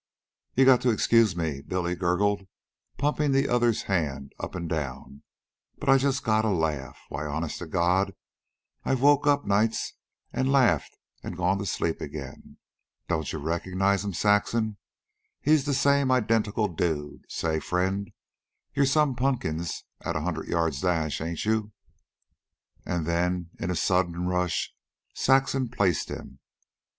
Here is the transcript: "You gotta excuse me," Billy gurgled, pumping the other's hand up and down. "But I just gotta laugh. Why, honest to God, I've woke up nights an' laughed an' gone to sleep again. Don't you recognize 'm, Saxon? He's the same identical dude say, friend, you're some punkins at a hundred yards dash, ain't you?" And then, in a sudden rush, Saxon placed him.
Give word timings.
"You 0.55 0.65
gotta 0.65 0.89
excuse 0.89 1.35
me," 1.35 1.61
Billy 1.61 1.93
gurgled, 1.93 2.47
pumping 2.97 3.33
the 3.33 3.47
other's 3.47 3.83
hand 3.83 4.33
up 4.39 4.55
and 4.55 4.67
down. 4.67 5.21
"But 5.77 5.89
I 5.89 5.99
just 5.99 6.23
gotta 6.23 6.49
laugh. 6.49 6.97
Why, 7.09 7.27
honest 7.27 7.59
to 7.59 7.67
God, 7.67 8.15
I've 8.83 9.03
woke 9.03 9.27
up 9.27 9.45
nights 9.45 9.93
an' 10.33 10.47
laughed 10.47 10.97
an' 11.21 11.33
gone 11.33 11.59
to 11.59 11.67
sleep 11.67 12.01
again. 12.01 12.57
Don't 13.09 13.31
you 13.31 13.37
recognize 13.37 14.03
'm, 14.03 14.11
Saxon? 14.15 14.77
He's 15.39 15.65
the 15.65 15.73
same 15.75 16.09
identical 16.09 16.67
dude 16.67 17.25
say, 17.29 17.59
friend, 17.59 18.09
you're 18.73 18.87
some 18.87 19.15
punkins 19.15 19.83
at 20.03 20.15
a 20.15 20.21
hundred 20.21 20.47
yards 20.47 20.81
dash, 20.81 21.21
ain't 21.21 21.45
you?" 21.45 21.73
And 22.87 23.05
then, 23.05 23.51
in 23.59 23.69
a 23.69 23.75
sudden 23.75 24.25
rush, 24.25 24.73
Saxon 25.13 25.69
placed 25.69 26.09
him. 26.09 26.39